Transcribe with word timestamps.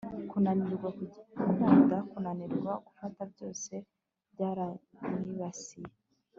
kunanirwa 0.29 0.89
gukunda, 0.99 1.95
kunanirwa 2.11 2.73
gufata 2.85 3.21
byose 3.31 3.73
byaranyibasiye 4.33 5.91